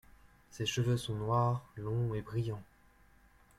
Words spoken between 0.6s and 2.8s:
cheveux sont noirs, longs et brillants.